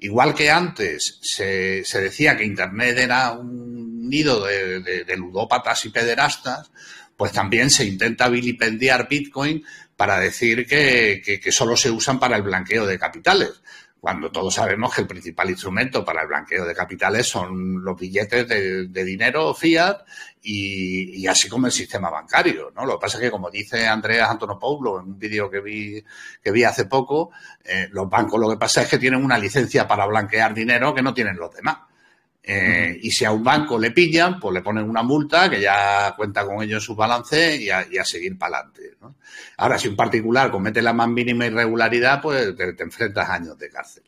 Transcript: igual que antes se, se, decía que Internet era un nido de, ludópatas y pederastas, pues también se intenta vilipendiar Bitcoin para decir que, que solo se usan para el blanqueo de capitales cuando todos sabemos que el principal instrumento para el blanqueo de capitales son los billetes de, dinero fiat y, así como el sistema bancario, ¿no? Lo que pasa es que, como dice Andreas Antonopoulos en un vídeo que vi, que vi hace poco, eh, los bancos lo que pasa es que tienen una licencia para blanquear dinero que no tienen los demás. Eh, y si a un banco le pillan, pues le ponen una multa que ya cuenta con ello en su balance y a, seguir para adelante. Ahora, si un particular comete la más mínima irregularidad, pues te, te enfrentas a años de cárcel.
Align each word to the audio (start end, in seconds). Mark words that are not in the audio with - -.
igual 0.00 0.34
que 0.34 0.50
antes 0.50 1.18
se, 1.22 1.84
se, 1.84 2.00
decía 2.00 2.36
que 2.36 2.44
Internet 2.44 2.98
era 2.98 3.32
un 3.32 4.08
nido 4.08 4.44
de, 4.44 5.16
ludópatas 5.16 5.84
y 5.84 5.90
pederastas, 5.90 6.70
pues 7.16 7.32
también 7.32 7.70
se 7.70 7.84
intenta 7.84 8.28
vilipendiar 8.28 9.08
Bitcoin 9.08 9.64
para 9.96 10.20
decir 10.20 10.66
que, 10.66 11.20
que 11.42 11.52
solo 11.52 11.76
se 11.76 11.90
usan 11.90 12.20
para 12.20 12.36
el 12.36 12.42
blanqueo 12.42 12.86
de 12.86 12.98
capitales 12.98 13.60
cuando 14.00 14.30
todos 14.30 14.54
sabemos 14.54 14.94
que 14.94 15.00
el 15.02 15.06
principal 15.06 15.50
instrumento 15.50 16.04
para 16.04 16.22
el 16.22 16.28
blanqueo 16.28 16.64
de 16.64 16.74
capitales 16.74 17.26
son 17.26 17.82
los 17.82 17.98
billetes 17.98 18.46
de, 18.48 19.04
dinero 19.04 19.52
fiat 19.54 20.04
y, 20.42 21.26
así 21.26 21.48
como 21.48 21.66
el 21.66 21.72
sistema 21.72 22.08
bancario, 22.08 22.72
¿no? 22.74 22.86
Lo 22.86 22.98
que 22.98 23.02
pasa 23.02 23.18
es 23.18 23.24
que, 23.24 23.30
como 23.30 23.50
dice 23.50 23.86
Andreas 23.86 24.30
Antonopoulos 24.30 25.02
en 25.02 25.10
un 25.10 25.18
vídeo 25.18 25.50
que 25.50 25.60
vi, 25.60 26.04
que 26.42 26.50
vi 26.52 26.62
hace 26.62 26.84
poco, 26.84 27.30
eh, 27.64 27.88
los 27.90 28.08
bancos 28.08 28.40
lo 28.40 28.48
que 28.48 28.56
pasa 28.56 28.82
es 28.82 28.88
que 28.88 28.98
tienen 28.98 29.24
una 29.24 29.36
licencia 29.36 29.88
para 29.88 30.06
blanquear 30.06 30.54
dinero 30.54 30.94
que 30.94 31.02
no 31.02 31.12
tienen 31.12 31.36
los 31.36 31.52
demás. 31.52 31.87
Eh, 32.50 32.98
y 33.02 33.10
si 33.10 33.26
a 33.26 33.30
un 33.30 33.44
banco 33.44 33.78
le 33.78 33.90
pillan, 33.90 34.40
pues 34.40 34.54
le 34.54 34.62
ponen 34.62 34.88
una 34.88 35.02
multa 35.02 35.50
que 35.50 35.60
ya 35.60 36.14
cuenta 36.16 36.46
con 36.46 36.62
ello 36.62 36.76
en 36.76 36.80
su 36.80 36.94
balance 36.96 37.56
y 37.56 37.68
a, 37.68 37.84
seguir 38.04 38.38
para 38.38 38.60
adelante. 38.60 38.96
Ahora, 39.58 39.78
si 39.78 39.88
un 39.88 39.94
particular 39.94 40.50
comete 40.50 40.80
la 40.80 40.94
más 40.94 41.08
mínima 41.08 41.44
irregularidad, 41.44 42.22
pues 42.22 42.56
te, 42.56 42.72
te 42.72 42.82
enfrentas 42.82 43.28
a 43.28 43.34
años 43.34 43.58
de 43.58 43.68
cárcel. 43.68 44.02